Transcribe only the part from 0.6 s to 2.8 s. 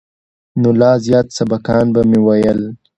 نو لا زيات سبقان به مې ويل.